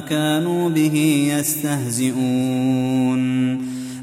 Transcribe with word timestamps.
كانوا 0.00 0.68
به 0.68 1.26
يستهزئون 1.38 3.18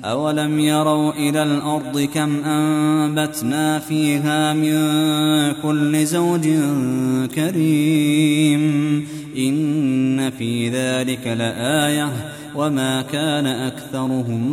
أولم 0.06 0.60
يروا 0.60 1.14
إلى 1.14 1.44
الأرض 1.44 2.02
كم 2.02 2.44
أنبتنا 2.44 3.80
فيها 3.80 4.54
من 4.54 4.76
كل 5.62 6.06
زوج 6.06 6.48
كريم 7.36 9.06
إن 9.38 10.30
في 10.30 10.70
ذلك 10.70 11.28
لآية 11.28 12.12
وما 12.56 13.02
كان 13.02 13.46
أكثرهم 13.46 14.44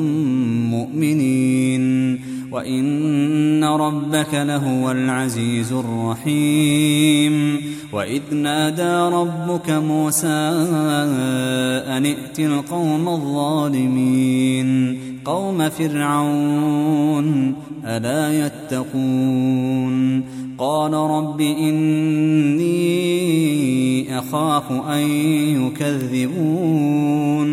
مؤمنين 0.71 2.21
وإن 2.53 3.65
ربك 3.65 4.35
لهو 4.35 4.91
العزيز 4.91 5.73
الرحيم 5.73 7.61
وإذ 7.93 8.35
نادى 8.35 9.17
ربك 9.17 9.71
موسى 9.71 10.29
أن 11.89 12.07
ائت 12.07 12.41
القوم 12.41 13.09
الظالمين 13.09 14.99
قوم 15.25 15.69
فرعون 15.69 17.55
ألا 17.85 18.47
يتقون 18.47 20.25
قال 20.59 20.93
رب 20.93 21.41
إني 21.41 22.69
أخاف 24.19 24.73
أن 24.73 25.11
يكذبون 25.67 27.53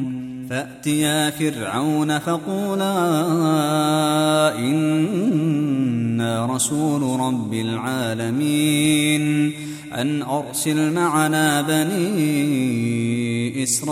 فأتيا 0.51 1.29
فرعون 1.29 2.19
فقولا 2.19 2.95
إنا 4.59 6.45
رسول 6.45 7.19
رب 7.19 7.53
العالمين 7.53 9.53
أن 9.93 10.21
أرسل 10.21 10.93
معنا 10.93 11.61
بني 11.61 13.63
إسرائيل 13.63 13.91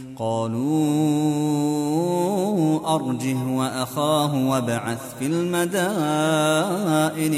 قالوا 0.21 0.65
أرجه 2.95 3.37
وأخاه 3.47 4.49
وابعث 4.49 5.15
في 5.19 5.25
المدائن 5.25 6.53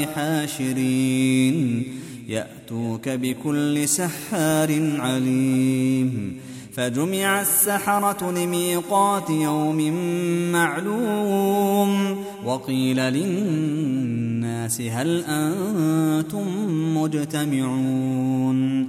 حاشرين 0.06 1.84
يأتوك 2.28 3.08
بكل 3.08 3.88
سحار 3.88 5.00
عليم. 5.00 6.36
فجمع 6.72 7.40
السحرة 7.40 8.30
لميقات 8.30 9.30
يوم 9.30 9.92
معلوم 10.52 12.16
وقيل 12.44 12.96
للناس 12.96 14.80
هل 14.80 15.24
أنتم 15.28 16.46
مجتمعون. 16.98 18.88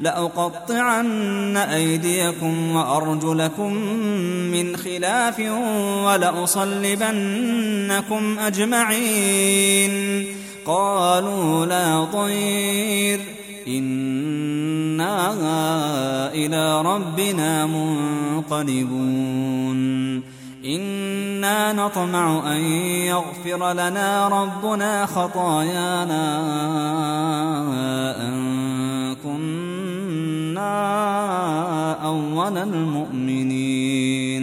لأقطعن 0.00 1.56
أيديكم 1.56 2.76
وأرجلكم 2.76 3.72
من 4.52 4.76
خلاف 4.76 5.40
ولأصلبنكم 6.04 7.18
أجمعين. 8.38 10.26
قالوا 10.66 11.66
لا 11.66 12.04
ضير 12.04 13.20
إنا 13.68 15.32
إلى 16.34 16.82
ربنا 16.82 17.66
منقلبون. 17.66 19.30
إنا 20.64 21.72
نطمع 21.72 22.52
أن 22.52 22.60
يغفر 23.06 23.72
لنا 23.72 24.28
ربنا 24.28 25.06
خطايانا 25.06 26.40
أن 28.28 28.59
أول 32.02 32.58
المؤمنين. 32.58 34.40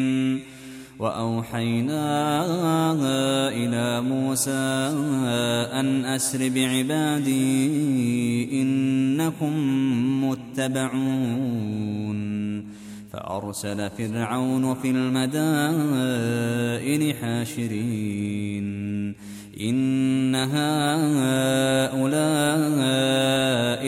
وأوحينا 1.00 2.44
إلى 3.50 4.02
موسى 4.02 4.94
أن 5.74 6.06
أسر 6.06 6.50
بعبادي 6.50 7.42
إنكم 8.62 9.54
متبعون. 10.30 12.18
فأرسل 13.14 13.90
فرعون 13.90 14.74
في 14.74 14.92
المدائن 14.92 15.42
حاشرين. 17.14 18.68
إن 19.62 20.36
هؤلاء 20.36 22.08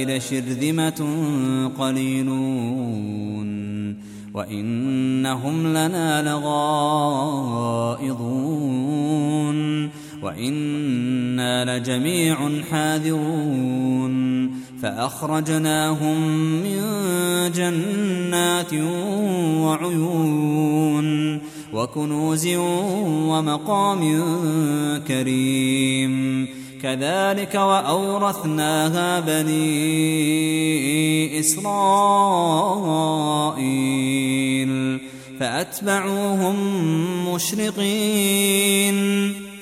لشرذمة 0.06 1.18
قليلون 1.80 3.50
وإنهم 4.34 5.68
لنا 5.68 6.22
لغائظون 6.22 7.80
وإنا 10.24 11.80
لجميع 11.80 12.62
حاذرون 12.72 14.52
فأخرجناهم 14.82 16.28
من 16.64 16.82
جنات 17.52 18.74
وعيون 19.64 21.40
وكنوز 21.74 22.48
ومقام 23.28 24.00
كريم 25.08 26.48
كذلك 26.84 27.56
وأورثناها 27.56 29.20
بني 29.20 29.80
إسرائيل 31.40 33.00
فأتبعوهم 35.40 36.56
مشرقين 37.34 39.00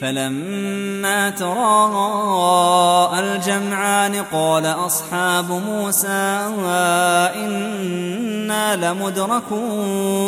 فلما 0.02 1.30
تراءى 1.30 3.20
الجمعان 3.20 4.16
قال 4.16 4.66
أصحاب 4.66 5.52
موسى 5.52 6.48
إنا 7.36 8.76
لمدركون 8.76 10.28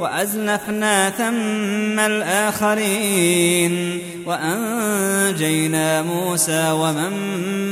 وأزلفنا 0.00 1.10
ثم 1.10 1.98
الآخرين 1.98 3.98
وأنجينا 4.26 6.02
موسى 6.02 6.70
ومن 6.70 7.12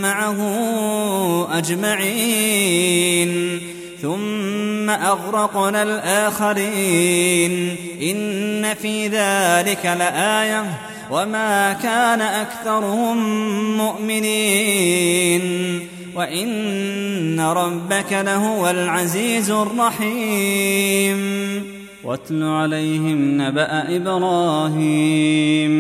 معه 0.03 0.39
أجمعين 1.59 3.61
ثم 4.03 4.91
أغرقنا 4.91 5.83
الآخرين 5.83 7.77
إن 8.03 8.75
في 8.75 9.09
ذلك 9.09 9.87
لآية 9.87 10.65
وما 11.11 11.73
كان 11.73 12.21
أكثرهم 12.21 13.17
مؤمنين 13.77 15.43
وإن 16.15 17.41
ربك 17.41 18.13
لهو 18.13 18.71
العزيز 18.71 19.51
الرحيم 19.51 21.19
واتل 22.05 22.43
عليهم 22.43 23.43
نبأ 23.43 23.97
إبراهيم. 23.97 25.73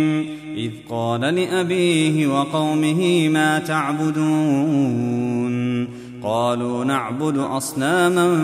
إذ 0.56 0.70
قال 0.90 1.20
لأبيه 1.20 2.26
وقومه 2.26 3.28
ما 3.28 3.58
تعبدون. 3.58 5.08
قالوا 6.22 6.84
نعبد 6.84 7.38
أصناما 7.38 8.38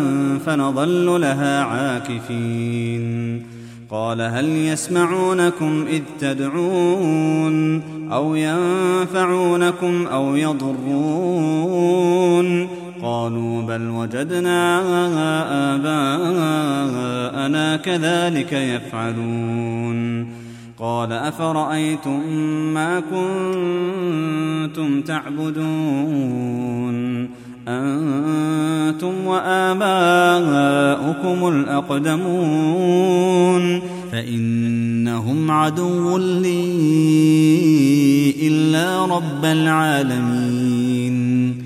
فنظل 0.46 1.20
لها 1.20 1.62
عاكفين. 1.64 3.42
قال 3.90 4.20
هل 4.20 4.48
يسمعونكم 4.48 5.84
إذ 5.90 6.02
تدعون 6.20 7.82
أو 8.12 8.34
ينفعونكم 8.34 10.06
أو 10.06 10.36
يضرون. 10.36 11.24
قالوا 13.04 13.62
بل 13.62 13.88
وجدنا 13.88 14.80
آباءنا 15.74 17.76
كذلك 17.76 18.52
يفعلون. 18.52 20.26
قال 20.78 21.12
أفرأيتم 21.12 22.20
ما 22.74 23.00
كنتم 23.00 25.00
تعبدون؟ 25.00 26.94
أنتم 27.68 29.26
وآباؤكم 29.26 31.48
الأقدمون. 31.48 32.84
فإنهم 34.12 35.50
عدو 35.50 36.18
لي 36.18 36.74
إلا 38.42 39.06
رب 39.06 39.44
العالمين. 39.44 40.63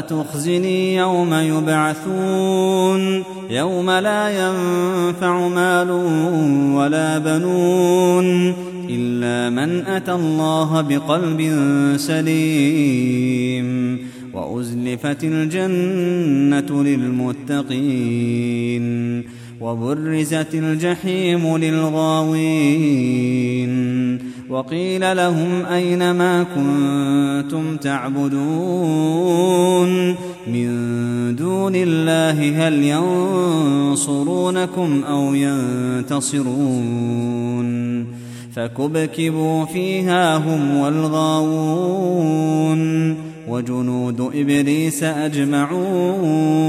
تخزني 0.00 0.96
يوم 0.96 1.34
يبعثون 1.34 3.24
يوم 3.50 3.90
لا 3.90 4.28
ينفع 4.28 5.48
مال 5.48 5.90
ولا 6.76 7.18
بنون 7.18 8.54
إلا 8.90 9.50
من 9.50 9.86
أتى 9.86 10.12
الله 10.12 10.80
بقلب 10.80 11.40
سليم 11.96 13.70
وأزلفت 14.34 15.24
الجنة 15.24 16.82
للمتقين 16.82 18.20
وبرزت 19.60 20.54
الجحيم 20.54 21.56
للغاوين 21.56 23.10
وقيل 24.50 25.16
لهم 25.16 25.66
أين 25.66 26.10
ما 26.10 26.42
كنتم 26.42 27.76
تعبدون 27.76 28.48
من 30.46 31.36
دون 31.36 31.72
الله 31.74 32.68
هل 32.68 32.82
ينصرونكم 33.92 35.02
أو 35.04 35.34
ينتصرون 35.34 36.50
فكبكبوا 38.52 39.64
فيها 39.64 40.36
هم 40.36 40.76
والغاوون 40.76 42.30
وجنود 43.48 44.20
إبليس 44.20 45.02
أجمعون 45.02 46.60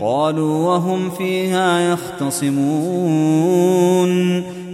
قالوا 0.00 0.66
وهم 0.66 1.10
فيها 1.10 1.92
يختصمون 1.92 3.36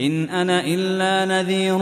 إن 0.00 0.24
أنا 0.24 0.66
إلا 0.66 1.42
نذير 1.42 1.78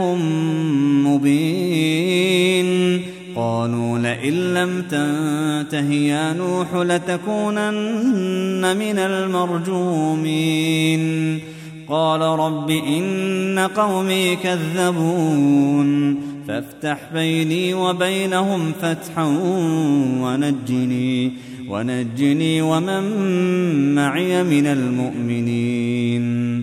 مبين. 1.09 3.01
قالوا 3.37 3.99
لئن 3.99 4.55
لم 4.55 4.83
تنته 4.91 5.93
يا 5.93 6.33
نوح 6.33 6.75
لتكونن 6.75 8.77
من 8.77 8.99
المرجومين. 8.99 11.03
قال 11.89 12.21
رب 12.21 12.71
إن 12.71 13.69
قومي 13.77 14.37
كذبون. 14.37 16.17
فافتح 16.49 16.99
بيني 17.15 17.75
وبينهم 17.75 18.73
فتحا 18.83 19.25
ونجني 20.21 21.33
ونجني 21.69 22.63
ومن 22.63 23.05
معي 23.95 24.45
من 24.45 24.67
المؤمنين. 24.67 26.63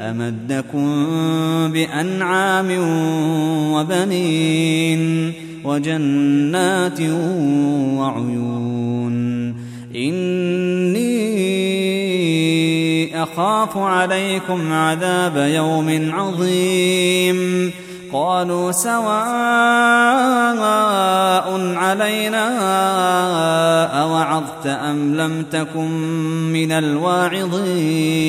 أمدكم 0.00 0.88
بأنعام 1.72 2.68
وبنين 3.72 5.32
وجنات 5.64 7.00
وعيون 7.98 9.18
إني 9.96 11.18
أخاف 13.22 13.78
عليكم 13.78 14.72
عذاب 14.72 15.36
يوم 15.36 16.10
عظيم 16.12 17.70
قالوا 18.12 18.72
سواء 18.72 18.98
علينا 21.76 22.48
أوعظت 24.02 24.66
أم 24.66 25.14
لم 25.14 25.44
تكن 25.52 25.90
من 26.52 26.72
الواعظين 26.72 28.28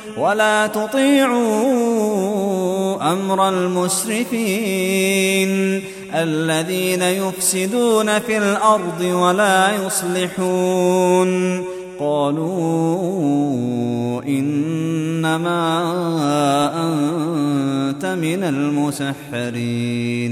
ولا 0.17 0.67
تطيعوا 0.67 2.01
أمر 3.13 3.49
المسرفين 3.49 4.51
الذين 6.15 7.01
يفسدون 7.01 8.19
في 8.19 8.37
الأرض 8.37 9.01
ولا 9.01 9.85
يصلحون. 9.85 11.61
قالوا 11.99 13.21
إنما 14.23 15.61
أنت 16.83 18.05
من 18.05 18.43
المسحرين. 18.43 20.31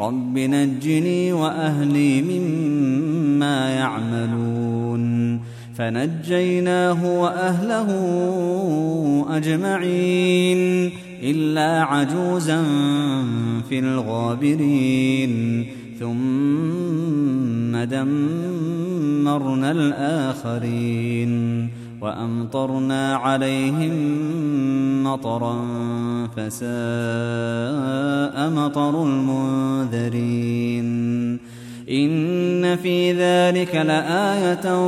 رب 0.00 0.38
نجني 0.38 1.32
وأهلي 1.32 2.22
مما 2.22 3.70
يعملون. 3.70 5.40
فنجيناه 5.74 7.20
وأهله 7.20 7.88
أجمعين 9.30 10.90
إلا 11.22 11.82
عجوزا 11.82 12.62
في 13.68 13.78
الغابرين. 13.78 15.66
ثم 16.00 17.84
دمرنا 17.84 19.70
الآخرين. 19.70 21.68
وأمطرنا 22.00 23.16
عليهم 23.16 23.92
مطرا 25.04 25.66
فساء 26.36 26.70
مطر 28.50 29.02
المنذرين. 29.02 30.80
إن 31.90 32.76
في 32.76 33.12
ذلك 33.12 33.74
لآية 33.74 34.78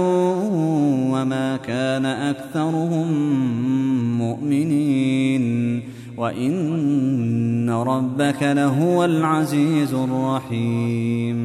وما 1.13 1.57
كان 1.57 2.07
أكثرهم 2.07 3.09
مؤمنين. 4.19 5.83
وإن 6.17 7.71
ربك 7.71 8.43
لهو 8.43 9.05
العزيز 9.05 9.95
الرحيم. 9.95 11.43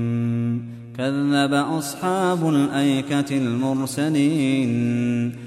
كذب 0.97 1.53
أصحاب 1.53 2.49
الأيكة 2.49 3.37
المرسلين. 3.37 5.46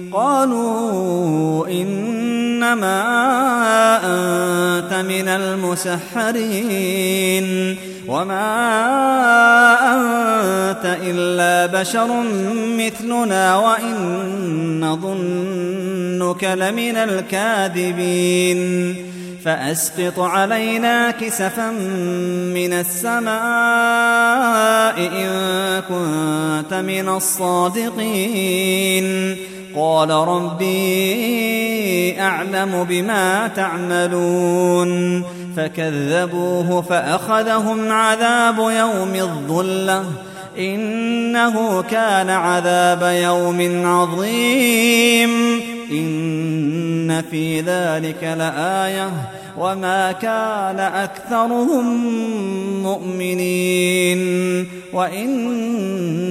قالوا 0.13 1.67
إنما 1.67 3.01
أنت 4.03 4.93
من 4.93 5.27
المسحرين 5.27 6.67
وما 8.07 8.51
أنت 9.93 10.97
إلا 11.03 11.81
بشر 11.81 12.23
مثلنا 12.77 13.55
وإن 13.57 14.79
نظنك 14.79 16.43
لمن 16.43 16.97
الكاذبين 16.97 18.61
فأسقط 19.45 20.19
علينا 20.19 21.11
كسفا 21.11 21.71
من 22.53 22.73
السماء 22.73 23.31
إن 24.97 25.29
كنت 25.89 26.73
من 26.73 27.09
الصادقين 27.09 28.71
قال 29.75 30.09
ربي 30.09 32.21
أعلم 32.21 32.85
بما 32.89 33.47
تعملون. 33.47 35.23
فكذبوه 35.57 36.81
فأخذهم 36.81 37.91
عذاب 37.91 38.59
يوم 38.59 39.15
الظلة. 39.15 40.05
إنه 40.59 41.81
كان 41.81 42.29
عذاب 42.29 43.21
يوم 43.23 43.85
عظيم. 43.85 45.61
إن 45.91 47.23
في 47.31 47.61
ذلك 47.61 48.23
لآية. 48.23 49.09
وما 49.57 50.11
كان 50.11 50.79
أكثرهم 50.79 52.05
مؤمنين. 52.83 54.21
وإن 54.93 55.51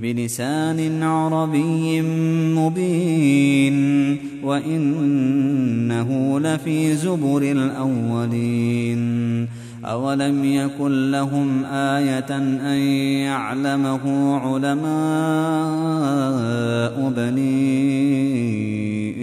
بلسان 0.00 1.02
عربي 1.02 2.02
مبين 2.54 3.78
وإنه 4.44 6.40
لفي 6.40 6.94
زبر 6.94 7.42
الأولين. 7.42 9.08
أولم 9.84 10.44
يكن 10.44 11.10
لهم 11.10 11.64
آية 11.64 12.36
أن 12.36 12.78
يعلمه 13.26 14.34
علماء 14.36 14.88
بني 17.16 18.06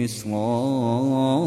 إسرائيل؟ 0.04 1.46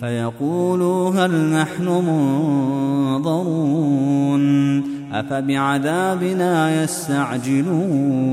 فيقولوا 0.00 1.10
هل 1.10 1.30
نحن 1.52 1.84
منظرون 3.18 4.82
أفبعذابنا 5.12 6.82
يستعجلون 6.82 8.28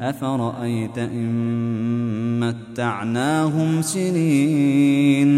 أفرأيت 0.00 0.98
إن 0.98 1.30
متعناهم 2.40 3.82
سنين 3.82 5.30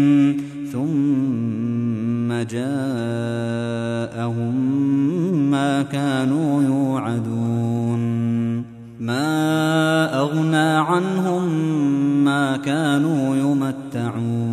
ثم 0.71 2.33
جاءهم 2.33 3.23
ما 5.51 5.81
كانوا 5.81 6.63
يوعدون 6.63 8.03
ما 8.99 10.19
أغنى 10.19 10.57
عنهم 10.57 11.49
ما 12.23 12.57
كانوا 12.57 13.35
يمتعون 13.35 14.52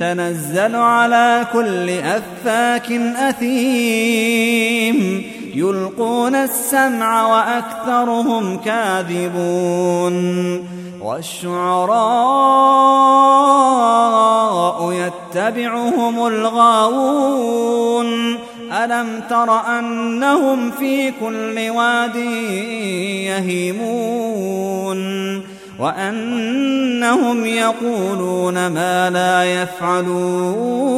تنزل 0.00 0.76
على 0.76 1.46
كل 1.52 1.90
أفاك 1.90 2.92
أثيم. 3.16 4.94
يلقون 5.54 6.34
السمع 6.34 7.26
وأكثرهم 7.26 8.56
كاذبون. 8.56 10.14
والشعراء 11.02 11.72
يتبعهم 14.92 16.26
الغاوون. 16.26 18.06
ألم 18.72 19.20
تر 19.30 19.78
أنهم 19.78 20.70
في 20.70 21.10
كل 21.10 21.70
واد 21.70 22.16
يهيمون؟ 23.26 24.13
وأنهم 25.78 27.46
يقولون 27.46 28.66
ما 28.66 29.10
لا 29.10 29.62
يفعلون 29.62 30.94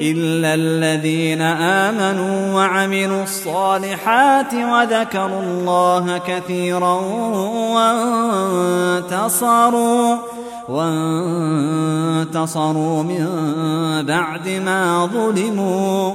إلا 0.00 0.54
الذين 0.54 1.42
آمنوا 1.42 2.54
وعملوا 2.54 3.22
الصالحات 3.22 4.54
وذكروا 4.54 5.40
الله 5.42 6.18
كثيرا 6.26 6.94
وانتصروا 8.96 10.16
وانتصروا 10.68 12.22
من 13.02 13.26
بعد 14.06 14.48
ما 14.48 15.06
ظلموا 15.06 16.14